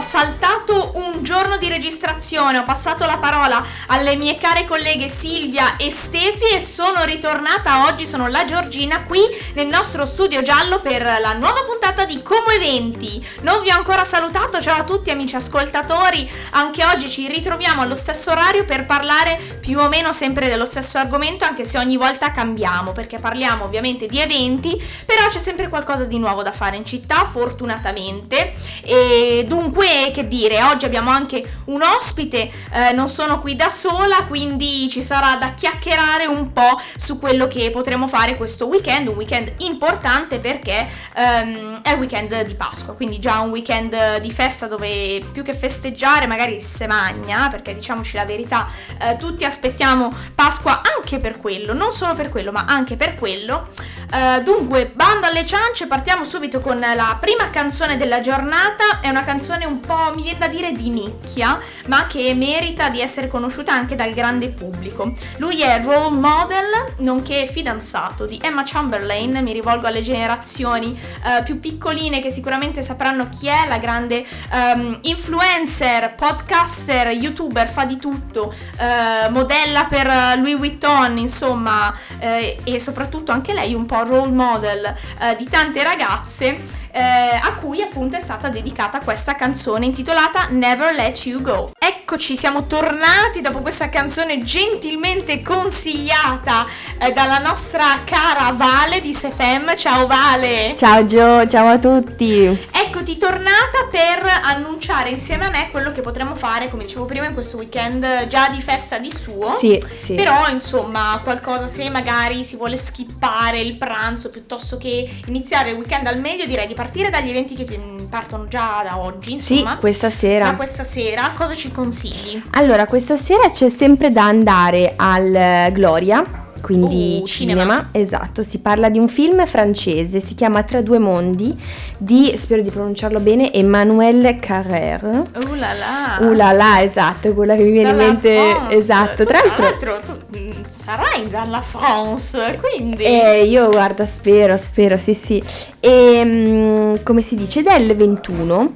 saltato 0.00 0.92
un 0.94 1.09
giorno 1.22 1.56
di 1.56 1.68
registrazione, 1.68 2.58
ho 2.58 2.64
passato 2.64 3.04
la 3.04 3.18
parola 3.18 3.64
alle 3.86 4.16
mie 4.16 4.36
care 4.36 4.64
colleghe 4.64 5.08
Silvia 5.08 5.76
e 5.76 5.90
Stefi 5.90 6.54
e 6.54 6.60
sono 6.60 7.04
ritornata 7.04 7.86
oggi, 7.86 8.06
sono 8.06 8.28
la 8.28 8.44
Giorgina 8.44 9.02
qui 9.04 9.20
nel 9.54 9.66
nostro 9.66 10.06
studio 10.06 10.42
giallo 10.42 10.80
per 10.80 11.02
la 11.02 11.32
nuova 11.32 11.62
puntata 11.62 12.04
di 12.04 12.22
Como 12.22 12.48
Eventi. 12.50 13.24
Non 13.42 13.62
vi 13.62 13.70
ho 13.70 13.76
ancora 13.76 14.04
salutato, 14.04 14.60
ciao 14.60 14.80
a 14.80 14.84
tutti 14.84 15.10
amici 15.10 15.36
ascoltatori, 15.36 16.30
anche 16.50 16.84
oggi 16.84 17.10
ci 17.10 17.28
ritroviamo 17.28 17.82
allo 17.82 17.94
stesso 17.94 18.30
orario 18.30 18.64
per 18.64 18.86
parlare 18.86 19.58
più 19.60 19.78
o 19.78 19.88
meno 19.88 20.12
sempre 20.12 20.48
dello 20.48 20.64
stesso 20.64 20.98
argomento, 20.98 21.44
anche 21.44 21.64
se 21.64 21.78
ogni 21.78 21.96
volta 21.96 22.32
cambiamo, 22.32 22.92
perché 22.92 23.18
parliamo 23.18 23.64
ovviamente 23.64 24.06
di 24.06 24.20
eventi, 24.20 24.80
però 25.04 25.26
c'è 25.28 25.38
sempre 25.38 25.68
qualcosa 25.68 26.04
di 26.04 26.18
nuovo 26.18 26.42
da 26.42 26.52
fare 26.52 26.76
in 26.76 26.84
città, 26.84 27.26
fortunatamente. 27.30 28.52
E 28.82 29.44
dunque, 29.46 30.10
che 30.12 30.26
dire, 30.28 30.62
oggi 30.62 30.84
abbiamo 30.84 31.09
anche 31.10 31.44
un 31.66 31.82
ospite, 31.82 32.50
eh, 32.72 32.92
non 32.92 33.08
sono 33.08 33.38
qui 33.40 33.56
da 33.56 33.70
sola, 33.70 34.24
quindi 34.26 34.88
ci 34.90 35.02
sarà 35.02 35.36
da 35.36 35.54
chiacchierare 35.54 36.26
un 36.26 36.52
po' 36.52 36.80
su 36.96 37.18
quello 37.18 37.48
che 37.48 37.70
potremo 37.70 38.08
fare 38.08 38.36
questo 38.36 38.66
weekend, 38.66 39.08
un 39.08 39.16
weekend 39.16 39.52
importante 39.58 40.38
perché 40.38 40.88
ehm, 41.14 41.82
è 41.82 41.92
il 41.92 41.98
weekend 41.98 42.44
di 42.44 42.54
Pasqua, 42.54 42.94
quindi 42.94 43.18
già 43.18 43.40
un 43.40 43.50
weekend 43.50 44.18
di 44.18 44.32
festa 44.32 44.66
dove 44.66 45.22
più 45.32 45.42
che 45.42 45.54
festeggiare 45.54 46.26
magari 46.26 46.60
se 46.60 46.86
magna, 46.86 47.48
perché 47.50 47.74
diciamoci 47.74 48.16
la 48.16 48.24
verità, 48.24 48.68
eh, 48.98 49.16
tutti 49.16 49.44
aspettiamo 49.44 50.12
Pasqua 50.34 50.82
anche 50.96 51.18
per 51.18 51.38
quello, 51.38 51.72
non 51.72 51.92
solo 51.92 52.14
per 52.14 52.30
quello, 52.30 52.52
ma 52.52 52.64
anche 52.66 52.96
per 52.96 53.14
quello. 53.14 53.68
Uh, 54.10 54.42
dunque, 54.42 54.90
bando 54.92 55.28
alle 55.28 55.46
ciance, 55.46 55.86
partiamo 55.86 56.24
subito 56.24 56.58
con 56.58 56.80
la 56.80 57.16
prima 57.20 57.48
canzone 57.50 57.96
della 57.96 58.18
giornata. 58.18 58.98
È 59.00 59.08
una 59.08 59.22
canzone 59.22 59.64
un 59.64 59.78
po', 59.78 60.12
mi 60.16 60.22
viene 60.22 60.38
da 60.38 60.48
dire, 60.48 60.72
di 60.72 60.90
nicchia, 60.90 61.60
ma 61.86 62.08
che 62.08 62.34
merita 62.34 62.88
di 62.88 63.00
essere 63.00 63.28
conosciuta 63.28 63.72
anche 63.72 63.94
dal 63.94 64.12
grande 64.12 64.48
pubblico. 64.48 65.12
Lui 65.36 65.62
è 65.62 65.80
role 65.80 66.16
model, 66.16 66.94
nonché 66.98 67.46
fidanzato 67.46 68.26
di 68.26 68.40
Emma 68.42 68.64
Chamberlain. 68.64 69.38
Mi 69.42 69.52
rivolgo 69.52 69.86
alle 69.86 70.00
generazioni 70.00 70.98
uh, 71.22 71.44
più 71.44 71.60
piccoline 71.60 72.20
che 72.20 72.32
sicuramente 72.32 72.82
sapranno 72.82 73.28
chi 73.28 73.46
è, 73.46 73.68
la 73.68 73.78
grande 73.78 74.26
um, 74.52 74.98
influencer, 75.02 76.16
podcaster, 76.16 77.08
youtuber, 77.12 77.68
fa 77.68 77.84
di 77.84 77.96
tutto, 77.96 78.52
uh, 78.78 79.30
modella 79.30 79.84
per 79.84 80.08
Louis 80.38 80.56
Vuitton, 80.56 81.16
insomma, 81.18 81.94
e 82.18 82.80
soprattutto 82.80 83.30
anche 83.30 83.52
lei 83.52 83.72
un 83.72 83.86
po' 83.86 83.98
role 84.04 84.30
model 84.32 84.94
eh, 85.20 85.36
di 85.36 85.44
tante 85.44 85.82
ragazze 85.82 86.78
eh, 86.92 87.00
a 87.00 87.54
cui 87.54 87.82
appunto 87.82 88.16
è 88.16 88.20
stata 88.20 88.48
dedicata 88.48 89.00
questa 89.00 89.34
canzone 89.34 89.86
intitolata 89.86 90.48
Never 90.48 90.94
Let 90.94 91.26
You 91.26 91.40
Go. 91.40 91.70
Eccoci, 91.78 92.36
siamo 92.36 92.66
tornati 92.66 93.40
dopo 93.40 93.60
questa 93.60 93.88
canzone 93.88 94.42
gentilmente 94.42 95.42
consigliata 95.42 96.66
eh, 96.98 97.12
dalla 97.12 97.38
nostra 97.38 98.00
cara 98.04 98.50
Vale 98.52 99.00
di 99.00 99.14
Sefem. 99.14 99.76
Ciao 99.76 100.06
Vale! 100.06 100.74
Ciao 100.76 101.06
Gio, 101.06 101.46
ciao 101.46 101.68
a 101.68 101.78
tutti! 101.78 102.66
Eccoti 102.72 103.16
tornata 103.16 103.86
per 103.88 104.26
annunciare 104.42 105.10
insieme 105.10 105.46
a 105.46 105.50
me 105.50 105.70
quello 105.70 105.92
che 105.92 106.00
potremo 106.00 106.34
fare, 106.34 106.68
come 106.68 106.84
dicevo 106.84 107.04
prima, 107.04 107.26
in 107.26 107.34
questo 107.34 107.58
weekend 107.58 108.26
già 108.26 108.48
di 108.48 108.60
festa 108.60 108.98
di 108.98 109.12
suo. 109.12 109.54
Sì, 109.56 109.80
sì. 109.92 110.14
Però 110.14 110.48
insomma, 110.48 111.20
qualcosa 111.22 111.68
se 111.68 111.88
magari 111.90 112.44
si 112.44 112.56
vuole 112.56 112.76
skippare 112.76 113.60
il 113.60 113.76
pranzo 113.76 114.30
piuttosto 114.30 114.76
che 114.76 115.08
iniziare 115.26 115.70
il 115.70 115.76
weekend 115.76 116.08
al 116.08 116.18
meglio, 116.18 116.46
direi 116.46 116.66
di 116.66 116.74
partire 116.80 117.10
dagli 117.10 117.28
eventi 117.28 117.54
che 117.54 117.78
partono 118.08 118.48
già 118.48 118.80
da 118.82 118.98
oggi, 118.98 119.34
insomma. 119.34 119.72
Sì, 119.74 119.76
questa 119.80 120.08
sera. 120.08 120.46
Da 120.46 120.54
questa 120.56 120.82
sera, 120.82 121.32
cosa 121.34 121.54
ci 121.54 121.70
consigli? 121.70 122.42
Allora, 122.52 122.86
questa 122.86 123.16
sera 123.16 123.50
c'è 123.50 123.68
sempre 123.68 124.10
da 124.10 124.24
andare 124.24 124.94
al 124.96 125.70
Gloria 125.72 126.24
quindi 126.60 127.20
Uh, 127.22 127.24
cinema. 127.26 127.62
cinema. 127.62 127.88
esatto, 127.92 128.42
si 128.42 128.58
parla 128.58 128.90
di 128.90 128.98
un 128.98 129.08
film 129.08 129.46
francese, 129.46 130.20
si 130.20 130.34
chiama 130.34 130.62
Tra 130.62 130.82
due 130.82 130.98
mondi, 130.98 131.56
di, 131.96 132.34
spero 132.36 132.60
di 132.60 132.68
pronunciarlo 132.70 133.18
bene, 133.18 133.50
Emmanuel 133.52 134.38
Carrère. 134.38 135.22
Uh 135.34 135.54
là 135.54 135.72
là! 135.72 136.18
Uh 136.20 136.32
là 136.34 136.52
là, 136.52 136.82
esatto, 136.82 137.32
quella 137.32 137.56
che 137.56 137.62
mi 137.62 137.70
viene 137.70 137.90
in 137.90 137.96
mente, 137.96 138.52
France. 138.54 138.74
esatto, 138.74 139.24
Tu, 139.24 139.30
tra 139.30 139.38
l'altro... 139.42 140.00
tu 140.04 140.12
mm, 140.12 140.29
sarai 140.70 141.28
dalla 141.28 141.60
France, 141.60 142.58
quindi... 142.60 143.02
Eh, 143.02 143.44
io 143.44 143.68
guarda, 143.68 144.06
spero, 144.06 144.56
spero, 144.56 144.96
sì 144.96 145.14
sì. 145.14 145.42
E 145.80 146.22
mm, 146.24 146.94
come 147.02 147.22
si 147.22 147.34
dice, 147.34 147.62
del 147.62 147.94
21. 147.96 148.74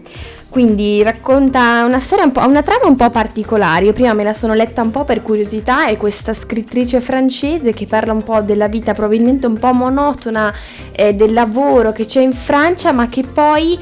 Quindi 0.49 1.03
racconta 1.03 1.84
una 1.84 1.99
storia 1.99 2.25
un 2.25 2.32
po', 2.32 2.47
una 2.47 2.62
trama 2.62 2.87
un 2.87 2.94
po' 2.94 3.10
particolare. 3.10 3.87
Io 3.87 3.93
prima 3.93 4.12
me 4.12 4.22
la 4.22 4.32
sono 4.32 4.55
letta 4.55 4.82
un 4.82 4.91
po' 4.91 5.03
per 5.03 5.22
curiosità, 5.22 5.87
è 5.87 5.97
questa 5.97 6.32
scrittrice 6.32 7.00
francese 7.00 7.72
che 7.72 7.87
parla 7.87 8.12
un 8.12 8.22
po' 8.22 8.41
della 8.41 8.69
vita 8.69 8.93
probabilmente 8.93 9.47
un 9.47 9.59
po' 9.59 9.72
monotona 9.72 10.55
eh, 10.93 11.15
del 11.15 11.32
lavoro 11.32 11.91
che 11.91 12.06
c'è 12.06 12.21
in 12.21 12.32
Francia, 12.32 12.93
ma 12.93 13.09
che 13.09 13.22
poi 13.22 13.76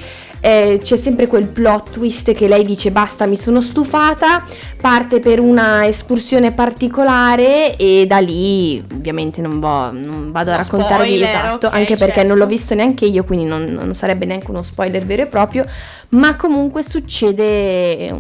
eh, 0.44 0.80
c'è 0.82 0.97
sempre 0.97 1.28
quel 1.28 1.47
plot 1.47 1.91
twist 1.92 2.32
che 2.32 2.48
lei 2.48 2.64
dice 2.64 2.91
basta 2.91 3.26
mi 3.26 3.36
sono 3.36 3.60
stufata, 3.60 4.44
parte 4.80 5.20
per 5.20 5.38
una 5.38 5.86
escursione 5.86 6.50
particolare 6.50 7.76
e 7.76 8.06
da 8.08 8.19
lì 8.19 8.84
ovviamente 8.92 9.41
non, 9.41 9.60
vo- 9.60 9.92
non 9.92 10.32
vado 10.32 10.50
a 10.50 10.56
raccontarvi 10.56 11.06
spoiler, 11.06 11.28
esatto, 11.28 11.66
ok, 11.69 11.75
anche 11.75 11.97
perché 11.97 12.25
non 12.25 12.32
l'ho 12.32 12.42
certo. 12.42 12.54
visto 12.56 12.75
neanche 12.75 13.04
io, 13.04 13.22
quindi 13.22 13.44
non, 13.44 13.62
non 13.62 13.94
sarebbe 13.94 14.26
neanche 14.26 14.50
uno 14.50 14.64
spoiler 14.64 15.06
vero 15.06 15.22
e 15.22 15.26
proprio, 15.26 15.64
ma 16.08 16.34
comunque 16.34 16.82
succede, 16.82 18.12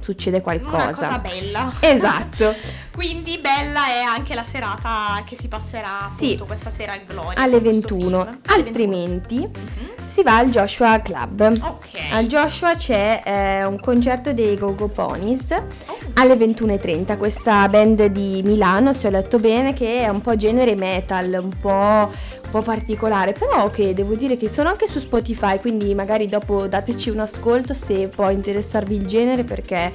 succede 0.00 0.40
qualcosa. 0.40 0.76
Una 0.76 0.92
cosa 0.92 1.18
bella. 1.18 1.72
Esatto. 1.80 2.54
Quindi 3.00 3.38
bella 3.38 3.86
è 3.86 4.02
anche 4.02 4.34
la 4.34 4.42
serata 4.42 5.22
che 5.24 5.34
si 5.34 5.48
passerà 5.48 6.04
Sì. 6.06 6.26
appunto 6.26 6.44
questa 6.44 6.68
sera 6.68 6.92
al 6.92 7.00
Gloria. 7.06 7.42
Alle 7.42 7.52
con 7.54 7.62
questo 7.62 7.94
21. 7.96 8.20
film. 8.24 8.38
Alle 8.44 8.62
Altrimenti 8.66 9.36
21. 9.38 9.50
Mhm. 9.74 9.88
si 10.06 10.22
va 10.22 10.36
al 10.36 10.50
Joshua 10.50 11.00
Club. 11.00 11.60
Ok. 11.62 11.88
Al 12.12 12.26
Joshua 12.26 12.74
c'è 12.74 13.22
eh, 13.24 13.64
un 13.64 13.80
concerto 13.80 14.34
dei 14.34 14.54
Go-Go 14.58 14.88
Ponies 14.88 15.50
Oh. 15.86 15.96
alle 16.16 16.36
21.30, 16.36 17.16
questa 17.16 17.66
band 17.70 18.04
di 18.06 18.42
Milano, 18.44 18.92
se 18.92 19.06
ho 19.06 19.10
letto 19.10 19.38
bene, 19.38 19.72
che 19.72 20.00
è 20.02 20.08
un 20.08 20.20
po' 20.20 20.36
genere 20.36 20.74
metal, 20.74 21.38
un 21.42 21.56
po', 21.58 21.68
un 21.70 22.50
po' 22.50 22.60
particolare, 22.60 23.32
però 23.32 23.70
che 23.70 23.94
devo 23.94 24.14
dire 24.14 24.36
che 24.36 24.50
sono 24.50 24.68
anche 24.68 24.86
su 24.86 24.98
Spotify, 24.98 25.58
quindi 25.58 25.94
magari 25.94 26.26
dopo 26.28 26.66
dateci 26.66 27.08
un 27.08 27.20
ascolto 27.20 27.72
se 27.72 28.08
può 28.08 28.28
interessarvi 28.28 28.94
il 28.94 29.06
genere 29.06 29.42
perché 29.44 29.90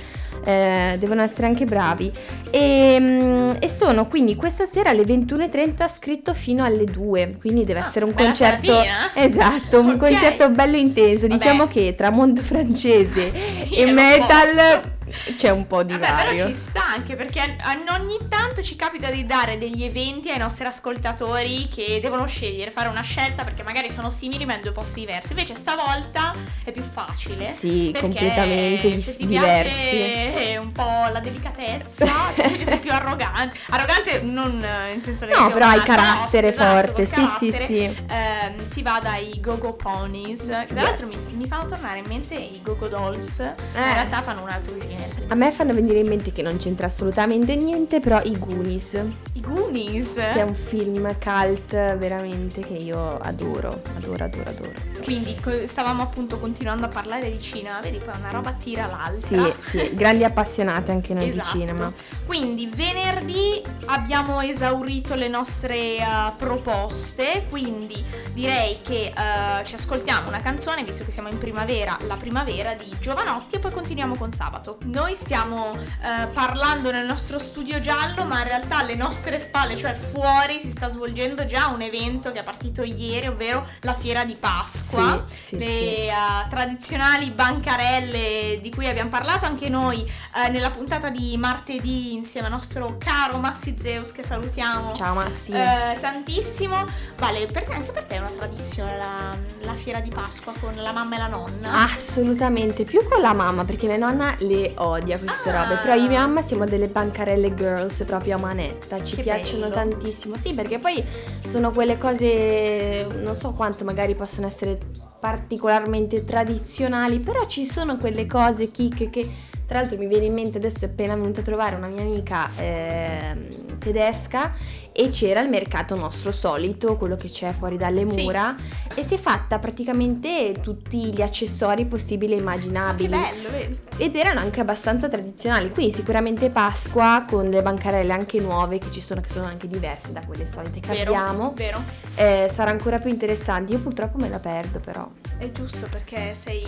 eh, 0.45 0.95
devono 0.97 1.21
essere 1.21 1.47
anche 1.47 1.65
bravi. 1.65 2.11
E, 2.51 2.97
mm, 2.99 3.47
e 3.59 3.67
sono 3.67 4.07
quindi 4.07 4.35
questa 4.35 4.65
sera 4.65 4.91
alle 4.91 5.03
21.30 5.03 5.89
scritto 5.89 6.33
fino 6.33 6.63
alle 6.63 6.85
2, 6.85 7.35
quindi 7.39 7.65
deve 7.65 7.79
Ah, 7.79 7.83
essere 7.83 8.05
un 8.05 8.13
concerto... 8.13 8.71
Esatto, 9.15 9.79
un 9.81 9.89
Ok. 9.91 9.97
concerto 9.97 10.49
bello 10.49 10.77
intenso, 10.77 11.27
Vabbè. 11.27 11.33
diciamo 11.39 11.67
che 11.67 11.93
tra 11.97 12.09
mondo 12.11 12.41
francese 12.41 13.31
Sì, 13.65 13.75
e 13.75 13.91
metal 13.91 14.27
posso. 14.27 14.93
C'è 15.35 15.49
un 15.49 15.67
po' 15.67 15.83
di 15.83 15.93
Vabbè, 15.93 16.05
però 16.05 16.17
vario. 16.25 16.47
ci 16.47 16.53
sta 16.53 16.85
anche 16.85 17.15
perché 17.15 17.55
ogni 17.97 18.17
tanto 18.29 18.61
ci 18.63 18.75
capita 18.75 19.09
di 19.09 19.25
dare 19.25 19.57
degli 19.57 19.83
eventi 19.83 20.29
ai 20.29 20.37
nostri 20.37 20.65
ascoltatori 20.65 21.67
che 21.67 21.99
devono 22.01 22.25
scegliere, 22.27 22.71
fare 22.71 22.87
una 22.89 23.01
scelta 23.01 23.43
perché 23.43 23.63
magari 23.63 23.89
sono 23.91 24.09
simili 24.09 24.45
ma 24.45 24.55
in 24.55 24.61
due 24.61 24.71
posti 24.71 24.99
diversi. 25.01 25.31
Invece 25.31 25.55
stavolta 25.55 26.33
è 26.63 26.71
più 26.71 26.83
facile. 26.83 27.51
Sì, 27.51 27.89
perché 27.91 28.07
completamente 28.07 28.99
se 28.99 29.15
ti 29.15 29.27
diversi. 29.27 29.97
piace 29.97 30.57
un 30.57 30.71
po' 30.71 31.07
la 31.11 31.19
delicatezza, 31.19 32.05
se 32.33 32.43
invece 32.43 32.65
sei 32.65 32.79
più 32.79 32.91
arrogante, 32.91 33.57
arrogante 33.69 34.21
non 34.21 34.63
eh, 34.63 34.93
in 34.93 35.01
senso 35.01 35.25
No, 35.25 35.49
però 35.51 35.65
hai 35.67 35.79
negativo, 35.79 35.95
carattere 35.95 36.47
tosto, 36.53 36.63
esatto, 36.63 36.85
forte, 36.85 37.05
sì, 37.05 37.13
sì, 37.13 37.49
carattere, 37.51 37.65
sì. 37.65 38.03
ehm, 38.07 38.67
si 38.67 38.81
va 38.81 38.99
dai 39.01 39.39
Go-Go 39.39 39.73
Ponies, 39.73 40.45
tra 40.45 40.65
l'altro 40.81 41.07
mi, 41.07 41.13
Yes. 41.15 41.29
mi 41.31 41.47
fanno 41.47 41.65
tornare 41.65 41.99
in 41.99 42.05
mente 42.07 42.35
i 42.35 42.59
Go-Go 42.63 42.87
Dolls, 42.87 43.39
Eh. 43.39 43.53
in 43.73 43.93
realtà 43.93 44.21
fanno 44.21 44.41
un 44.41 44.49
altro 44.49 44.77
genere. 44.77 45.04
A 45.27 45.35
me 45.35 45.51
fanno 45.51 45.73
venire 45.73 45.99
in 45.99 46.07
mente 46.07 46.31
che 46.31 46.41
non 46.41 46.57
c'entra 46.57 46.87
assolutamente 46.87 47.55
niente, 47.55 47.99
però 47.99 48.21
i 48.23 48.37
Goonies, 48.37 48.93
I 49.33 49.41
Goonies. 49.41 50.13
che 50.15 50.39
è 50.39 50.41
un 50.43 50.55
film 50.55 51.15
cult 51.21 51.71
veramente 51.97 52.61
che 52.61 52.73
io 52.73 53.17
adoro, 53.17 53.81
adoro, 53.95 54.23
adoro, 54.23 54.49
adoro. 54.49 54.94
Quindi 55.05 55.37
stavamo 55.67 56.01
appunto 56.01 56.39
continuando 56.39 56.85
a 56.85 56.89
parlare 56.89 57.31
di 57.31 57.39
cinema, 57.39 57.79
vedi 57.79 57.99
poi 57.99 58.15
una 58.17 58.31
roba 58.31 58.53
tira 58.53 58.87
l'altra. 58.87 59.53
Sì, 59.61 59.77
sì, 59.77 59.93
grandi 59.93 60.23
appassionati 60.23 60.89
anche 60.89 61.13
noi 61.13 61.29
Esatto. 61.29 61.53
di 61.53 61.59
cinema. 61.59 61.91
Quindi 62.25 62.65
venerdì 62.67 63.61
abbiamo 63.85 64.41
esaurito 64.41 65.13
le 65.13 65.27
nostre 65.27 65.97
eh, 65.97 66.31
proposte, 66.37 67.45
quindi 67.49 68.03
direi 68.33 68.79
che 68.81 69.13
eh, 69.15 69.63
ci 69.63 69.75
ascoltiamo 69.75 70.27
una 70.27 70.41
canzone, 70.41 70.83
visto 70.83 71.05
che 71.05 71.11
siamo 71.11 71.29
in 71.29 71.37
primavera, 71.37 71.97
la 72.07 72.15
primavera 72.15 72.73
di 72.73 72.91
Giovanotti 72.99 73.57
e 73.57 73.59
poi 73.59 73.71
continuiamo 73.71 74.15
con 74.15 74.31
sabato. 74.31 74.79
Noi 74.85 75.13
stiamo 75.13 75.75
eh, 75.75 76.25
parlando 76.33 76.91
nel 76.91 77.05
nostro 77.05 77.37
studio 77.37 77.79
giallo, 77.79 78.23
ma 78.23 78.39
in 78.39 78.47
realtà 78.47 78.77
alle 78.79 78.95
nostre 78.95 79.37
spalle, 79.37 79.75
cioè 79.75 79.93
fuori, 79.93 80.59
si 80.59 80.71
sta 80.71 80.87
svolgendo 80.87 81.45
già 81.45 81.67
un 81.67 81.81
evento 81.81 82.31
che 82.31 82.39
è 82.39 82.43
partito 82.43 82.81
ieri, 82.81 83.27
ovvero 83.27 83.65
la 83.81 83.93
fiera 83.93 84.25
di 84.25 84.33
Pasqua. 84.33 84.94
Sì, 85.27 85.35
sì, 85.45 85.57
le 85.57 85.65
sì. 85.65 86.07
uh, 86.09 86.49
tradizionali 86.49 87.29
bancarelle 87.31 88.59
di 88.61 88.69
cui 88.71 88.87
abbiamo 88.87 89.09
parlato 89.09 89.45
anche 89.45 89.69
noi 89.69 89.99
uh, 90.01 90.51
nella 90.51 90.69
puntata 90.69 91.09
di 91.09 91.35
martedì 91.37 92.13
insieme 92.13 92.47
al 92.47 92.53
nostro 92.53 92.95
caro 92.97 93.37
Massi 93.37 93.75
Zeus 93.77 94.11
che 94.11 94.23
salutiamo. 94.23 94.93
Ciao 94.93 95.13
Massi. 95.13 95.51
Uh, 95.51 95.99
tantissimo. 95.99 96.75
Vale, 97.17 97.45
per 97.47 97.65
te, 97.65 97.73
anche 97.73 97.91
per 97.91 98.03
te 98.03 98.15
è 98.15 98.19
una 98.19 98.29
tradizione 98.29 98.97
la, 98.97 99.35
la 99.61 99.73
fiera 99.73 99.99
di 99.99 100.09
Pasqua 100.09 100.53
con 100.59 100.75
la 100.75 100.91
mamma 100.91 101.15
e 101.15 101.17
la 101.19 101.27
nonna? 101.27 101.83
Assolutamente, 101.93 102.83
più 102.83 103.07
con 103.07 103.21
la 103.21 103.33
mamma 103.33 103.65
perché 103.65 103.87
mia 103.87 103.97
nonna 103.97 104.35
le 104.39 104.73
odia 104.75 105.17
queste 105.19 105.49
Ah. 105.49 105.63
robe, 105.63 105.75
però 105.81 105.93
io 105.95 106.05
e 106.05 106.07
mia 106.07 106.21
mamma 106.21 106.41
siamo 106.41 106.65
delle 106.65 106.87
bancarelle 106.87 107.53
girls 107.55 108.03
proprio 108.05 108.35
a 108.35 108.39
manetta, 108.39 109.01
ci 109.03 109.15
Che 109.15 109.21
piacciono 109.21 109.63
bello. 109.69 109.73
tantissimo, 109.73 110.37
sì 110.37 110.53
perché 110.53 110.79
poi 110.79 111.03
sono 111.45 111.71
quelle 111.71 111.97
cose, 111.97 113.05
non 113.21 113.35
so 113.35 113.51
quanto 113.51 113.83
magari 113.83 114.15
possono 114.15 114.47
essere 114.47 114.77
particolarmente 115.19 116.23
tradizionali, 116.23 117.19
però 117.19 117.45
ci 117.47 117.65
sono 117.65 117.97
quelle 117.97 118.25
cose 118.25 118.71
chicche 118.71 119.09
che 119.09 119.27
tra 119.65 119.79
l'altro 119.79 119.97
mi 119.97 120.07
viene 120.07 120.25
in 120.25 120.33
mente 120.33 120.57
adesso 120.57 120.85
appena 120.85 121.15
venuta 121.15 121.41
a 121.41 121.43
trovare 121.43 121.75
una 121.75 121.87
mia 121.87 122.03
amica 122.03 122.49
ehm, 122.55 123.64
tedesca 123.85 124.51
e 124.91 125.09
c'era 125.09 125.41
il 125.41 125.49
mercato 125.49 125.95
nostro 125.95 126.31
solito, 126.31 126.95
quello 126.97 127.15
che 127.15 127.29
c'è 127.29 127.51
fuori 127.51 127.77
dalle 127.77 128.07
Sì. 128.07 128.23
mura 128.23 128.55
e 128.93 129.03
si 129.03 129.13
è 129.15 129.17
fatta 129.17 129.59
praticamente 129.59 130.53
tutti 130.61 131.13
gli 131.13 131.21
accessori 131.21 131.85
possibili 131.85 132.33
e 132.33 132.35
Che 132.37 132.41
immaginabili 132.41 133.09
bello, 133.09 133.49
vedi? 133.49 133.77
ed 133.97 134.15
erano 134.15 134.39
anche 134.39 134.61
abbastanza 134.61 135.07
tradizionali, 135.07 135.69
quindi 135.71 135.93
sicuramente 135.93 136.49
Pasqua 136.49 137.25
con 137.29 137.49
le 137.49 137.61
bancarelle 137.61 138.11
anche 138.13 138.39
nuove 138.39 138.79
che 138.79 138.89
ci 138.91 139.01
sono, 139.01 139.21
che 139.21 139.29
sono 139.29 139.45
anche 139.45 139.67
diverse 139.67 140.11
da 140.13 140.21
quelle 140.25 140.45
solite 140.47 140.79
che 140.79 140.87
Vero, 140.91 141.13
abbiamo, 141.13 141.53
vero. 141.55 141.81
eh, 142.15 142.49
sarà 142.53 142.71
ancora 142.71 142.97
più 142.99 143.09
interessante. 143.09 143.73
Io 143.73 143.79
purtroppo 143.79 144.17
me 144.17 144.29
la 144.29 144.39
perdo 144.39 144.79
però. 144.79 145.07
È 145.37 145.51
giusto 145.51 145.87
perché 145.89 146.33
sei 146.33 146.65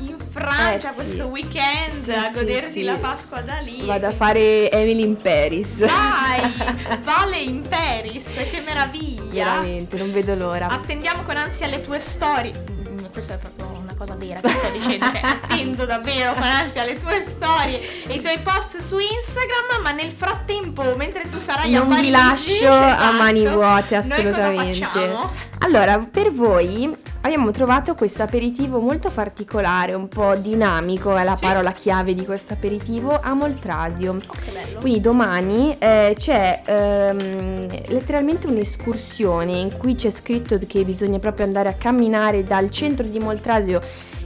in 0.00 0.16
Francia 0.18 0.88
Eh, 0.88 0.90
sì. 0.90 0.94
questo 0.94 1.26
weekend 1.26 2.04
Sì, 2.04 2.10
a 2.12 2.30
goderti 2.32 2.72
sì. 2.72 2.82
la 2.82 2.94
Pasqua 2.94 3.40
da 3.40 3.58
lì. 3.58 3.84
Vado 3.84 4.06
a 4.06 4.12
fare 4.12 4.70
Emily 4.70 5.02
in 5.02 5.16
Paris. 5.20 5.76
Dai, 5.78 6.98
Vale 7.04 7.36
in 7.38 7.62
Paris, 7.68 8.26
che 8.50 8.60
meraviglia. 8.64 9.44
Veramente, 9.44 9.96
non 9.98 10.12
vedo 10.12 10.34
l'ora. 10.34 10.68
Attendiamo 10.68 11.22
con 11.24 11.36
ansia 11.36 11.66
le 11.66 11.82
tue 11.82 11.98
storie. 11.98 12.52
Mm, 12.88 13.04
Questa 13.12 13.34
è 13.34 13.36
proprio 13.36 13.78
una 13.78 13.94
cosa 13.96 14.14
vera 14.14 14.40
che 14.40 14.48
sto 14.48 14.68
dicendo. 14.70 15.04
Cioè, 15.06 15.20
attendo 15.42 15.84
davvero 15.84 16.32
con 16.32 16.42
ansia 16.42 16.84
le 16.84 16.98
tue 16.98 17.20
storie 17.20 18.06
e 18.06 18.14
i 18.14 18.20
tuoi 18.20 18.38
post 18.38 18.78
su 18.78 18.96
Instagram. 18.98 19.82
Ma 19.82 19.92
nel 19.92 20.10
frattempo, 20.10 20.94
mentre 20.96 21.28
tu 21.28 21.38
sarai 21.38 21.74
a 21.74 21.78
non 21.80 21.88
Parigi, 21.88 22.06
vi 22.06 22.10
lascio 22.12 22.72
a 22.72 23.10
mani 23.12 23.40
esatto, 23.42 23.56
vuote 23.56 23.94
Noi 23.96 24.02
cosa 24.08 24.14
assolutamente. 24.14 24.84
facciamo? 24.84 25.30
Allora, 25.60 25.98
per 25.98 26.32
voi 26.32 26.94
abbiamo 27.26 27.50
trovato 27.50 27.94
questo 27.96 28.22
aperitivo 28.22 28.78
molto 28.78 29.10
particolare, 29.10 29.94
un 29.94 30.06
po' 30.08 30.36
dinamico, 30.36 31.16
è 31.16 31.24
la 31.24 31.34
Sì. 31.34 31.44
parola 31.44 31.72
chiave 31.72 32.14
di 32.14 32.24
questo 32.24 32.52
aperitivo, 32.52 33.18
a 33.20 33.34
Moltrasio. 33.34 34.14
Oh. 34.14 34.80
Quindi 34.80 35.00
domani 35.00 35.76
eh, 35.78 36.14
c'è 36.16 36.62
ehm, 36.64 37.66
letteralmente 37.88 38.46
un'escursione 38.46 39.58
in 39.58 39.76
cui 39.76 39.96
c'è 39.96 40.10
scritto 40.10 40.56
che 40.66 40.84
bisogna 40.84 41.18
proprio 41.18 41.46
andare 41.46 41.68
a 41.68 41.74
camminare 41.74 42.44
dal 42.44 42.70
centro 42.70 43.04
di 43.04 43.18
Moltrasio, 43.18 43.80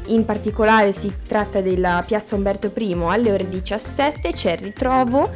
in 0.07 0.25
particolare 0.27 0.93
si 0.93 1.11
tratta 1.27 1.63
della 1.63 2.03
piazza 2.07 2.35
Umberto 2.37 2.71
I 2.77 2.97
alle 3.09 3.33
ore 3.33 3.49
17, 3.49 4.33
c'è 4.33 4.53
il 4.53 4.59
ritrovo 4.59 5.31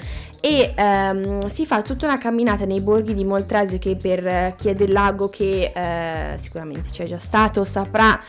e 0.44 0.74
ehm, 0.76 1.46
si 1.46 1.64
fa 1.64 1.80
tutta 1.80 2.04
una 2.04 2.18
camminata 2.18 2.66
nei 2.66 2.82
borghi 2.82 3.14
di 3.14 3.24
Moltrasio 3.24 3.78
che 3.78 3.96
per 3.96 4.26
eh, 4.26 4.54
chi 4.58 4.68
è 4.68 4.74
del 4.74 4.92
lago 4.92 5.30
che 5.30 5.72
eh, 5.74 6.38
sicuramente 6.38 6.90
c'è 6.90 7.04
già 7.04 7.16
stato 7.16 7.64
saprà 7.64 8.20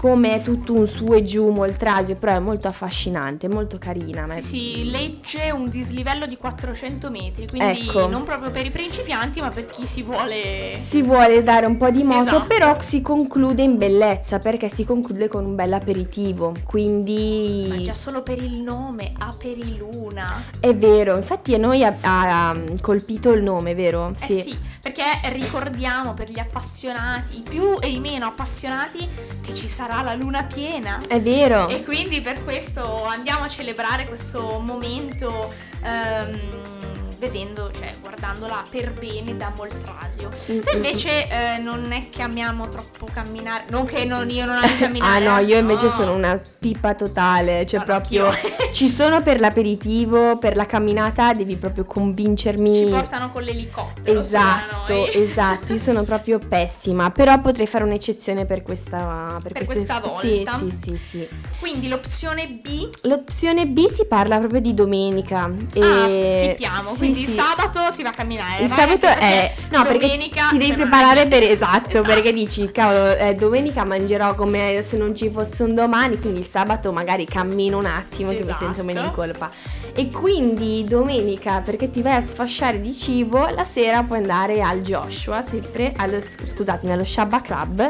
come 0.00 0.40
tutto 0.40 0.72
un 0.72 0.86
su 0.86 1.12
e 1.12 1.22
giù 1.22 1.50
Moltrasio, 1.50 2.16
però 2.16 2.32
è 2.32 2.38
molto 2.38 2.68
affascinante, 2.68 3.48
molto 3.48 3.76
carina. 3.76 4.22
ma 4.22 4.32
Sì, 4.32 4.40
sì, 4.42 4.90
legge 4.90 5.50
un 5.50 5.68
dislivello 5.68 6.24
di 6.24 6.38
400 6.38 7.10
metri, 7.10 7.46
quindi 7.46 7.86
Ecco. 7.86 8.06
non 8.08 8.22
proprio 8.22 8.48
per 8.48 8.64
i 8.64 8.70
principianti, 8.70 9.42
ma 9.42 9.50
per 9.50 9.66
chi 9.66 9.86
si 9.86 10.02
vuole... 10.02 10.74
Si 10.78 11.02
vuole 11.02 11.42
dare 11.42 11.66
un 11.66 11.76
po' 11.76 11.90
di 11.90 12.02
moto, 12.02 12.28
Esatto. 12.30 12.46
però 12.46 12.80
si 12.80 13.02
conclude 13.02 13.60
in 13.60 13.76
bellezza 13.76 14.38
perché 14.38 14.70
si 14.70 14.86
conclude 14.86 15.28
con 15.28 15.44
un 15.44 15.54
bel 15.54 15.74
aperitivo. 15.74 16.52
Ma 16.52 16.60
Quindi 16.64 17.82
già 17.82 17.92
solo 17.92 18.22
per 18.22 18.42
il 18.42 18.54
nome, 18.54 19.12
Aperiluna. 19.18 20.44
è 20.60 20.74
vero, 20.74 21.14
infatti 21.14 21.52
a 21.52 21.58
noi 21.58 21.84
ha, 21.84 21.94
ha 22.00 22.56
colpito 22.80 23.32
il 23.32 23.42
nome, 23.42 23.74
vero? 23.74 24.12
Eh 24.18 24.40
sì, 24.40 24.56
perché 24.80 25.04
ricordiamo 25.24 26.14
per 26.14 26.30
gli 26.30 26.38
appassionati, 26.38 27.38
i 27.38 27.42
più 27.42 27.78
e 27.80 27.90
i 27.90 28.00
meno 28.00 28.26
appassionati, 28.26 29.08
che 29.42 29.54
ci 29.54 29.68
sarà 29.68 30.02
la 30.02 30.14
luna 30.14 30.44
piena. 30.44 31.00
È 31.06 31.20
vero. 31.20 31.68
E 31.68 31.84
quindi 31.84 32.20
per 32.20 32.42
questo 32.44 33.04
andiamo 33.04 33.44
a 33.44 33.48
celebrare 33.48 34.06
questo 34.06 34.58
momento 34.58 35.52
ehm, 35.82 36.79
vedendo, 37.20 37.70
cioè 37.72 37.94
guardandola 38.00 38.64
per 38.68 38.92
bene 38.92 39.36
da 39.36 39.52
Moltrasio. 39.54 40.30
Se 40.34 40.60
invece 40.74 41.28
eh, 41.28 41.58
non 41.58 41.92
è 41.92 42.08
che 42.08 42.22
amiamo 42.22 42.68
troppo 42.68 43.06
camminare, 43.12 43.64
non 43.68 43.84
che 43.84 44.04
non, 44.04 44.28
io 44.30 44.46
non 44.46 44.56
amo 44.56 44.66
Ah 44.72 44.78
camminare. 44.78 45.24
no, 45.24 45.38
io 45.38 45.58
invece 45.58 45.84
no. 45.86 45.90
sono 45.92 46.14
una 46.14 46.40
pipa 46.58 46.94
totale, 46.94 47.64
cioè 47.66 47.80
No, 47.80 47.84
proprio 47.84 48.28
ci 48.72 48.88
sono 48.88 49.22
per 49.22 49.38
l'aperitivo, 49.38 50.38
per 50.38 50.56
la 50.56 50.66
camminata 50.66 51.32
devi 51.34 51.56
proprio 51.56 51.84
convincermi. 51.84 52.74
Ci 52.74 52.84
portano 52.86 53.30
con 53.30 53.42
l'elicottero. 53.42 54.18
Esatto, 54.18 55.06
esatto, 55.12 55.72
io 55.74 55.78
sono 55.78 56.02
proprio 56.04 56.38
pessima, 56.38 57.10
però 57.10 57.38
potrei 57.40 57.66
fare 57.66 57.84
un'eccezione 57.84 58.46
per 58.46 58.62
questa 58.62 59.36
per, 59.42 59.52
Per 59.52 59.64
queste- 59.64 59.86
questa 59.86 60.18
Sì, 60.20 60.42
volta. 60.44 60.56
sì, 60.58 60.70
sì, 60.70 60.98
sì. 60.98 61.28
Quindi 61.58 61.88
l'opzione 61.88 62.48
B 62.48 62.88
L'opzione 63.02 63.66
B 63.66 63.86
si 63.88 64.06
parla 64.06 64.38
proprio 64.38 64.60
di 64.60 64.72
domenica. 64.74 65.44
Ah, 65.78 66.06
e- 66.08 66.48
tippiamo, 66.56 66.94
sì, 66.94 67.09
quindi 67.12 67.24
sì. 67.30 67.32
sabato 67.34 67.90
si 67.92 68.02
va 68.02 68.08
a 68.10 68.12
camminare. 68.12 68.62
Il 68.64 68.70
sabato 68.70 69.06
è 69.06 69.54
no, 69.70 69.82
perché 69.82 70.06
domenica 70.06 70.48
ti 70.50 70.58
devi 70.58 70.72
preparare 70.72 71.26
per 71.26 71.38
niente. 71.40 71.50
esatto, 71.52 72.02
perché 72.02 72.32
dici 72.32 72.70
cavolo, 72.70 73.16
eh, 73.16 73.34
domenica 73.34 73.84
mangerò 73.84 74.34
come 74.34 74.82
se 74.86 74.96
non 74.96 75.14
ci 75.14 75.30
fosse 75.30 75.62
un 75.62 75.74
domani, 75.74 76.18
quindi 76.18 76.40
il 76.40 76.46
sabato 76.46 76.92
magari 76.92 77.24
cammino 77.24 77.78
un 77.78 77.86
attimo 77.86 78.30
che 78.30 78.36
mi 78.36 78.40
Esatto. 78.42 78.64
sento 78.64 78.82
meno 78.82 79.02
in 79.04 79.12
colpa. 79.12 79.50
E 79.92 80.08
quindi 80.10 80.84
domenica 80.84 81.60
perché 81.64 81.90
ti 81.90 82.00
vai 82.00 82.14
a 82.14 82.20
sfasciare 82.20 82.80
di 82.80 82.94
cibo, 82.94 83.46
la 83.48 83.64
sera 83.64 84.02
puoi 84.02 84.18
andare 84.18 84.62
al 84.62 84.80
Joshua, 84.82 85.42
sempre 85.42 85.92
allo, 85.96 86.20
scusatemi, 86.20 86.92
allo 86.92 87.04
Shabba 87.04 87.40
Club. 87.40 87.88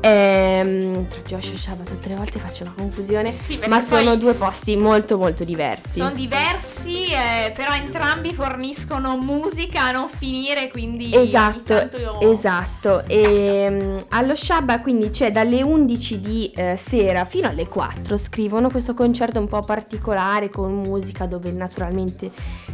Ehm, 0.00 1.06
tra 1.08 1.20
Joshua 1.26 1.54
e 1.54 1.58
Shabba 1.58 1.82
tutte 1.84 2.08
le 2.08 2.14
volte 2.16 2.38
faccio 2.38 2.62
una 2.62 2.72
confusione, 2.74 3.34
sì, 3.34 3.58
ma 3.68 3.80
sono 3.80 4.16
due 4.16 4.34
posti 4.34 4.76
molto 4.76 5.18
molto 5.18 5.44
diversi. 5.44 5.98
Sono 6.00 6.12
diversi, 6.12 7.06
eh, 7.12 7.50
però 7.52 7.74
entrambi 7.74 8.32
forniscono 8.32 9.16
musica 9.18 9.84
a 9.84 9.92
non 9.92 10.08
finire, 10.08 10.68
quindi 10.70 11.14
Esatto, 11.14 11.88
io... 11.98 12.20
esatto. 12.20 13.04
E, 13.06 13.68
mm, 13.70 13.96
allo 14.10 14.34
Shabba 14.34 14.80
quindi 14.80 15.10
c'è 15.10 15.30
dalle 15.30 15.62
11 15.62 16.20
di 16.20 16.50
eh, 16.54 16.76
sera 16.76 17.24
fino 17.24 17.48
alle 17.48 17.66
4 17.66 18.16
scrivono 18.16 18.70
questo 18.70 18.94
concerto 18.94 19.38
un 19.38 19.48
po' 19.48 19.60
particolare 19.60 20.48
con 20.48 20.72
musica 20.72 21.26
dove 21.26 21.50
naturalmente 21.50 22.30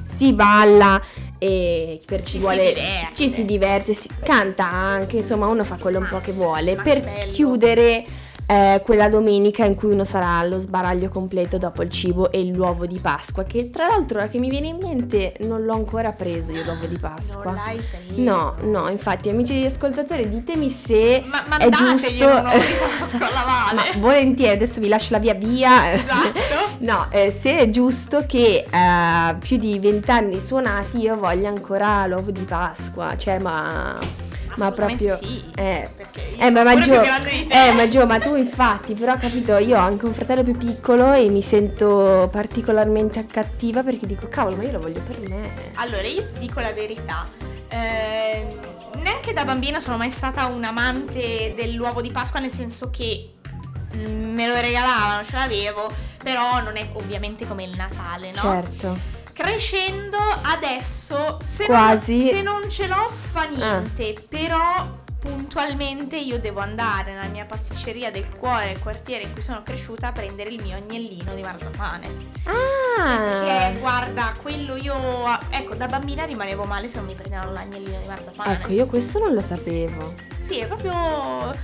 si 0.06 0.32
balla 0.32 1.00
e 1.38 2.00
per 2.06 2.22
Ci 2.22 2.32
si 2.32 2.38
vuole 2.38 2.72
diverte. 2.72 3.14
ci 3.14 3.28
si 3.28 3.44
diverte, 3.44 3.92
si 3.92 4.08
canta 4.22 4.64
anche, 4.64 5.16
insomma 5.16 5.46
uno 5.46 5.64
fa 5.64 5.76
quello 5.76 5.98
un 5.98 6.08
po' 6.08 6.18
che 6.18 6.32
vuole 6.32 6.76
per 6.76 7.26
chiudere 7.26 8.04
eh, 8.46 8.80
quella 8.84 9.08
domenica 9.08 9.64
in 9.64 9.74
cui 9.74 9.92
uno 9.92 10.04
sarà 10.04 10.38
allo 10.38 10.58
sbaraglio 10.60 11.08
completo 11.08 11.58
dopo 11.58 11.82
il 11.82 11.90
cibo 11.90 12.30
e 12.30 12.44
l'uovo 12.44 12.86
di 12.86 12.98
Pasqua 13.00 13.42
che 13.44 13.70
tra 13.70 13.88
l'altro 13.88 14.18
ora 14.18 14.28
che 14.28 14.38
mi 14.38 14.48
viene 14.48 14.68
in 14.68 14.78
mente 14.80 15.34
non 15.40 15.64
l'ho 15.64 15.74
ancora 15.74 16.12
preso 16.12 16.52
io 16.52 16.62
l'uovo 16.62 16.86
di 16.86 16.96
Pasqua. 16.98 17.44
Non 17.44 17.54
l'hai 17.54 17.78
preso. 17.78 18.20
No, 18.20 18.54
no, 18.62 18.88
infatti, 18.88 19.28
amici 19.28 19.64
ascoltatori, 19.64 20.28
ditemi 20.28 20.70
se 20.70 21.24
Ma 21.26 21.56
è 21.58 21.68
giusto. 21.68 22.24
un 22.24 22.32
uovo 22.32 22.58
di 22.58 22.72
Pasqua 23.00 23.26
alla 23.26 23.44
Vale. 23.44 23.74
Ma 23.74 24.00
volentieri, 24.00 24.54
adesso 24.54 24.80
vi 24.80 24.88
lascio 24.88 25.12
la 25.12 25.18
via 25.18 25.34
via. 25.34 25.92
Esatto. 25.92 26.64
No, 26.78 27.06
eh, 27.10 27.30
se 27.30 27.58
è 27.58 27.70
giusto 27.70 28.26
che 28.26 28.66
eh, 28.70 29.34
più 29.38 29.56
di 29.56 29.78
vent'anni 29.78 30.38
suonati 30.38 30.98
io 30.98 31.16
voglia 31.16 31.48
ancora 31.48 32.06
l'uovo 32.06 32.30
di 32.30 32.42
Pasqua, 32.42 33.16
cioè 33.16 33.38
ma, 33.38 33.98
ma 34.56 34.72
proprio... 34.72 35.16
sì, 35.16 35.44
Eh, 35.54 35.88
perché 35.96 36.20
io 36.20 36.36
eh, 36.44 36.48
sono 36.48 36.62
ma, 36.62 36.70
pure 36.72 36.82
Gio, 36.84 36.90
più 36.92 37.00
grande 37.02 37.30
di 37.30 37.46
te. 37.46 37.66
eh, 37.68 37.72
ma 37.72 37.88
Gio, 37.88 38.06
ma 38.06 38.18
tu 38.20 38.34
infatti, 38.34 38.94
però 38.94 39.16
capito, 39.18 39.56
io 39.56 39.76
ho 39.76 39.80
anche 39.80 40.04
un 40.06 40.14
fratello 40.14 40.42
più 40.42 40.56
piccolo 40.56 41.12
e 41.12 41.28
mi 41.28 41.42
sento 41.42 42.28
particolarmente 42.30 43.18
accattiva 43.18 43.82
perché 43.82 44.06
dico, 44.06 44.28
cavolo, 44.28 44.56
ma 44.56 44.62
io 44.64 44.72
lo 44.72 44.80
voglio 44.80 45.00
per 45.00 45.18
me. 45.28 45.70
Allora, 45.74 46.02
io 46.06 46.26
ti 46.32 46.38
dico 46.38 46.60
la 46.60 46.72
verità. 46.72 47.26
eh, 47.68 48.58
neanche 49.02 49.32
da 49.32 49.44
bambina 49.44 49.78
sono 49.80 49.96
mai 49.96 50.10
stata 50.10 50.46
un 50.46 50.64
amante 50.64 51.52
dell'uovo 51.56 52.00
di 52.00 52.10
Pasqua, 52.10 52.40
nel 52.40 52.52
senso 52.52 52.90
che 52.90 53.34
mm, 53.94 54.34
me 54.34 54.46
lo 54.48 54.54
regalavano, 54.60 55.22
ce 55.24 55.36
l'avevo, 55.36 55.90
però 56.22 56.60
non 56.62 56.76
è 56.76 56.88
ovviamente 56.94 57.46
come 57.46 57.64
il 57.64 57.74
Natale, 57.76 58.28
no? 58.28 58.40
Certo. 58.40 59.14
Crescendo 59.36 60.16
adesso, 60.44 61.38
se, 61.44 61.66
Quasi. 61.66 62.16
Non, 62.16 62.26
se 62.26 62.42
non 62.42 62.70
ce 62.70 62.86
l'ho 62.86 63.10
fa 63.10 63.42
niente, 63.44 64.14
però 64.26 65.04
puntualmente 65.20 66.16
io 66.16 66.40
devo 66.40 66.60
andare 66.60 67.12
nella 67.12 67.26
mia 67.26 67.44
pasticceria 67.44 68.10
del 68.10 68.30
cuore, 68.30 68.70
il 68.70 68.78
quartiere 68.78 69.24
in 69.24 69.34
cui 69.34 69.42
sono 69.42 69.62
cresciuta, 69.62 70.08
a 70.08 70.12
prendere 70.12 70.48
il 70.48 70.62
mio 70.62 70.76
agnellino 70.76 71.34
di 71.34 71.42
marzapane. 71.42 72.08
Ah! 72.44 73.44
Che 73.44 73.78
guarda, 73.78 74.34
quello 74.40 74.76
io. 74.76 74.94
Ecco, 75.50 75.74
da 75.74 75.86
bambina 75.86 76.24
rimanevo 76.24 76.64
male 76.64 76.88
se 76.88 76.96
non 76.96 77.04
mi 77.04 77.14
prendevano 77.14 77.52
l'agnellino 77.52 78.00
di 78.00 78.06
marzapane. 78.06 78.54
Ecco, 78.54 78.72
io 78.72 78.86
questo 78.86 79.18
non 79.18 79.34
lo 79.34 79.42
sapevo. 79.42 80.14
Sì, 80.46 80.58
è 80.58 80.66
proprio. 80.66 80.94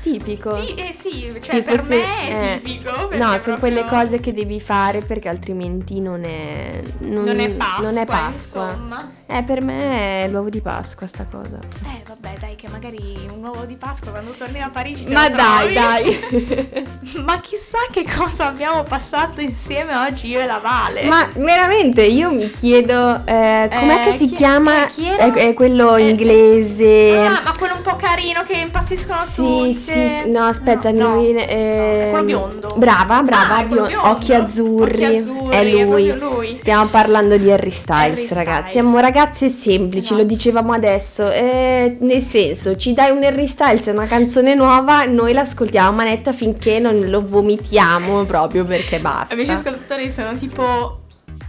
Tipico. 0.03 0.61
Sì, 0.61 0.75
eh, 0.75 0.93
sì, 0.93 1.33
cioè 1.41 1.55
Sì, 1.57 1.63
per 1.63 1.75
questo- 1.75 1.95
me 1.95 2.03
è 2.29 2.53
eh, 2.55 2.61
tipico. 2.61 2.91
No, 2.91 3.09
sono 3.09 3.39
proprio- 3.39 3.59
quelle 3.59 3.85
cose 3.85 4.19
che 4.21 4.33
devi 4.33 4.61
fare 4.61 5.01
perché 5.01 5.29
altrimenti 5.29 6.01
non 6.01 6.25
è. 6.25 6.81
Non, 6.99 7.25
Non 7.25 7.39
è 7.39 7.49
Pasqua, 7.51 7.85
non 7.85 7.97
è 7.99 8.05
Pasqua. 8.07 8.71
insomma. 8.73 9.13
Eh, 9.27 9.43
per 9.45 9.63
me 9.63 10.25
è 10.25 10.29
l'uovo 10.29 10.51
di 10.51 10.61
Pasqua 10.61 11.07
sta 11.07 11.25
cosa. 11.31 11.59
Eh, 11.85 12.03
vabbè, 12.07 12.33
dai, 12.41 12.55
che 12.57 12.69
magari 12.69 13.19
un 13.33 13.43
uovo 13.45 13.65
di 13.65 13.77
Pasqua 13.77 14.11
quando 14.11 14.33
torni 14.33 14.61
a 14.61 14.69
Parigi. 14.69 15.09
Ma 15.11 15.29
dai, 15.31 15.73
dai. 15.73 16.87
Ma 17.25 17.41
chissà 17.41 17.79
che 17.91 18.05
cosa 18.05 18.49
abbiamo 18.49 18.83
passato 18.83 19.41
insieme 19.41 19.95
oggi 19.97 20.29
io 20.29 20.41
e 20.41 20.47
la 20.47 20.59
Vale. 20.59 21.05
Ma 21.05 21.29
veramente 21.35 22.03
io 22.05 22.31
mi 22.33 22.51
chiedo 22.51 23.23
eh, 23.25 23.69
com'è 23.73 24.01
Eh, 24.01 24.05
che 24.05 24.13
si 24.13 24.27
chi- 24.27 24.35
chiama? 24.35 24.85
eh, 24.87 24.89
chi 24.89 25.07
è 25.07 25.55
quello 25.55 25.97
Eh, 25.97 26.09
inglese. 26.11 27.17
Ah, 27.17 27.41
ma 27.45 27.55
quello 27.57 27.77
un 27.77 27.83
po' 27.83 27.97
carino 27.97 28.43
che 28.43 28.55
impazziscono 28.73 29.21
sì, 29.29 29.37
tutte. 29.43 29.73
sì, 29.75 29.91
sì, 30.25 30.31
no, 30.31 30.45
aspetta, 30.47 30.91
no, 30.91 31.09
mi 31.11 31.15
no. 31.15 31.21
viene. 31.21 31.49
eh, 31.51 32.07
è 32.07 32.09
quello 32.11 32.25
biondo. 32.25 32.75
Brava, 32.77 33.23
brava, 33.23 33.57
Ah, 33.57 33.61
è 33.63 33.67
quello 33.67 33.83
bio- 33.87 33.91
biondo. 34.01 34.09
occhi 34.11 34.35
azzurri. 34.35 35.05
Occhi 35.05 35.17
azzurri, 35.17 35.49
è 35.51 35.59
è 35.59 35.85
lui. 35.85 36.07
proprio 36.09 36.31
lui. 36.35 36.57
Stiamo 36.57 36.87
parlando 36.87 37.37
di 37.37 37.51
Harry 37.51 37.71
Styles, 37.71 38.31
Harry 38.31 38.35
ragazzi. 38.45 38.69
Styles. 38.69 38.71
Siamo 38.71 38.99
ragazze 38.99 39.49
semplici, 39.49 40.05
Esatto. 40.07 40.21
lo 40.21 40.25
dicevamo 40.25 40.73
adesso. 40.73 41.31
Eh, 41.31 41.97
nel 42.01 42.23
senso, 42.23 42.77
ci 42.77 42.93
dai 42.95 43.11
un 43.11 43.23
Harry 43.23 43.47
Styles 43.47 43.87
una 43.87 44.07
canzone 44.07 44.55
nuova, 44.55 45.05
noi 45.05 45.33
l'ascoltiamo 45.35 45.89
a 45.89 45.93
manetta 45.93 46.33
finché 46.33 46.79
non 46.79 47.09
lo 47.09 47.23
vomitiamo 47.25 48.25
proprio 48.25 48.65
perché 48.65 48.99
basta. 48.99 49.35
Amici 49.35 49.51
ascoltatori, 49.53 50.11
sono 50.11 50.35
tipo 50.37 51.01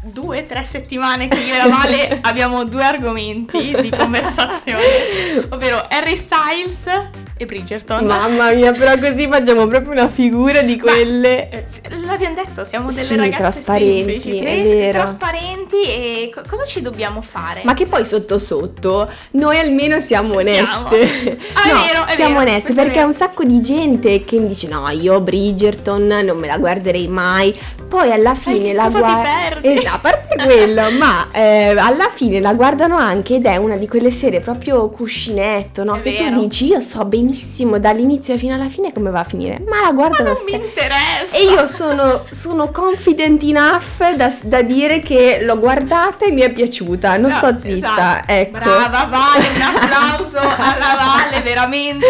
due 0.04 0.42
o 0.42 0.46
tre 0.46 0.64
settimane 0.64 1.28
che 1.28 1.40
io 1.40 1.54
e 1.54 1.58
la 1.58 1.68
Vale 1.68 2.20
abbiamo 2.22 2.66
due 2.66 2.84
argomenti 2.84 3.76
di 3.82 3.90
conversazione, 3.90 5.48
ovvero 5.50 5.86
Harry 5.90 6.18
Styles 6.18 6.90
e 7.44 7.46
Bridgerton. 7.46 8.06
Mamma 8.06 8.52
mia, 8.52 8.72
però 8.72 8.98
così 8.98 9.28
facciamo 9.30 9.68
proprio 9.68 9.92
una 9.92 10.10
figura 10.10 10.62
di 10.62 10.80
quelle. 10.80 11.50
Eh, 11.50 11.64
s- 11.68 11.82
L'abbiamo 12.06 12.36
detto, 12.36 12.64
siamo 12.64 12.92
delle 12.92 13.06
Sì, 13.06 13.16
ragazze 13.16 13.38
trasparenti, 13.38 13.94
semplici, 14.22 14.38
è 14.40 14.90
trasparenti 14.92 15.84
e 15.84 16.32
co- 16.34 16.42
cosa 16.48 16.64
ci 16.66 16.82
dobbiamo 16.82 17.22
fare? 17.22 17.62
Ma 17.64 17.74
che 17.74 17.86
poi 17.86 18.06
sotto 18.06 18.40
sotto 18.40 19.10
noi 19.32 19.58
almeno 19.60 20.00
siamo 20.00 20.36
Sentiamo. 20.40 20.88
oneste. 20.88 21.38
Ah, 21.54 21.64
è 21.64 21.72
no, 21.74 21.82
vero, 21.86 22.06
è 22.08 22.16
siamo 22.16 22.40
vero, 22.40 22.50
oneste 22.50 22.72
è 22.72 22.76
perché 22.76 22.94
vero. 22.96 23.08
un 23.08 23.14
sacco 23.14 23.44
di 23.44 23.62
gente 23.62 24.24
che 24.24 24.38
mi 24.40 24.48
dice 24.48 24.68
no, 24.68 24.88
io 24.90 25.20
Bridgerton 25.22 26.08
non 26.24 26.38
me 26.38 26.48
la 26.48 26.58
guarderei 26.58 27.08
mai. 27.08 27.56
Poi 27.94 28.12
alla 28.12 28.34
Sai 28.34 28.56
fine 28.56 28.74
la 28.74 28.88
guardano. 28.90 29.22
perdi? 29.22 29.86
a 29.86 30.00
parte 30.00 30.36
quello, 30.44 30.82
ma 30.98 31.28
eh, 31.32 31.76
alla 31.78 32.10
fine 32.12 32.40
la 32.40 32.54
guardano 32.56 32.98
anche 32.98 33.36
ed 33.36 33.46
è 33.46 33.56
una 33.58 33.76
di 33.76 33.88
quelle 33.88 34.10
serie 34.10 34.40
proprio 34.40 34.90
cuscinetto, 34.90 35.84
no? 35.84 35.96
È 35.98 36.02
che 36.02 36.12
vero. 36.24 36.34
tu 36.34 36.40
dici 36.42 36.66
io 36.66 36.80
so 36.80 37.06
benissimo 37.06 37.32
dall'inizio 37.80 38.38
fino 38.38 38.54
alla 38.56 38.68
fine 38.70 38.92
come 38.94 39.10
va 39.10 39.22
a 39.22 39.24
finire, 39.24 39.60
ma 39.68 39.78
la 39.82 39.88
Ma 39.88 39.92
guardano 39.94 40.30
non 40.30 40.36
ste- 40.38 40.58
mi 40.58 40.66
interessa. 40.66 41.36
e 41.38 41.44
io 41.44 41.68
sono, 41.68 42.26
sono 42.30 42.72
confident 42.72 43.42
enough 43.44 44.14
da, 44.16 44.34
da 44.44 44.62
dire 44.62 45.00
che 45.00 45.40
l'ho 45.42 45.58
guardata 45.60 46.26
e 46.26 46.32
mi 46.32 46.42
è 46.42 46.52
piaciuta. 46.52 47.18
Non 47.18 47.30
No, 47.32 47.38
sto 47.38 47.58
zitta, 47.60 47.76
esatto. 48.24 48.32
ecco. 48.32 48.60
Brava 48.60 49.04
Vale, 49.06 49.48
un 49.56 49.62
applauso 49.62 50.40
alla 50.40 50.96
Vale, 50.98 51.42
veramente. 51.42 52.06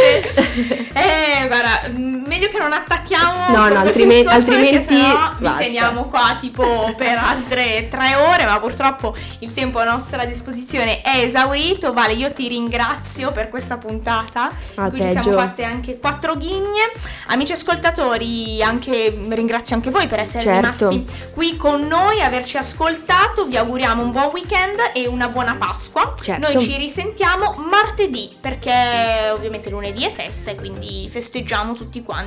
Eh, 0.93 1.47
guarda, 1.47 1.89
meglio 2.33 2.47
che 2.47 2.57
non 2.57 2.73
attacchiamo 2.73 3.55
No, 3.55 3.67
no, 3.67 3.79
altrimenti- 3.79 4.27
altrimenti 4.27 4.81
sennò 4.83 5.31
vi 5.37 5.49
teniamo 5.57 6.05
qua 6.05 6.37
tipo 6.39 6.93
per 6.97 7.17
altre 7.17 7.87
tre 7.89 8.15
ore, 8.15 8.45
ma 8.45 8.59
purtroppo 8.59 9.15
il 9.39 9.53
tempo 9.53 9.79
a 9.79 9.83
nostra 9.83 10.25
disposizione 10.25 11.01
è 11.01 11.17
esaurito. 11.19 11.93
Vale, 11.93 12.13
io 12.13 12.31
ti 12.33 12.47
ringrazio 12.47 13.31
per 13.31 13.49
questa 13.49 13.77
puntata. 13.77 14.49
A 14.75 14.85
in 14.85 14.89
cui 14.89 15.01
ci 15.01 15.09
siamo 15.09 15.31
Gio. 15.31 15.37
fatte 15.37 15.63
anche 15.63 15.99
quattro 15.99 16.35
ghigne. 16.35 16.91
Amici 17.27 17.51
ascoltatori, 17.51 18.61
anche 18.63 19.15
ringrazio 19.29 19.75
anche 19.75 19.89
voi 19.91 20.07
per 20.07 20.19
essere 20.19 20.43
Certo. 20.43 20.89
rimasti 20.89 21.05
qui 21.33 21.55
con 21.57 21.85
noi, 21.85 22.21
averci 22.21 22.57
ascoltato. 22.57 23.45
Vi 23.45 23.57
auguriamo 23.57 24.01
un 24.01 24.11
buon 24.11 24.29
weekend 24.33 24.77
e 24.93 25.07
una 25.07 25.27
buona 25.27 25.55
Pasqua. 25.55 26.13
Certo. 26.19 26.51
Noi 26.51 26.61
ci 26.61 26.75
risentiamo 26.77 27.55
martedì 27.69 28.35
perché 28.39 29.29
ovviamente 29.31 29.69
lunedì 29.69 30.03
è 30.05 30.11
festa 30.11 30.51
e 30.51 30.55
quindi 30.55 31.07
festeggiamo 31.11 31.73
tutti 31.73 32.01
quanti. 32.01 32.22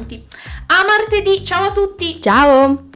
A 0.66 0.84
martedì, 0.84 1.44
ciao 1.44 1.64
a 1.64 1.72
tutti! 1.72 2.20
Ciao! 2.20 2.95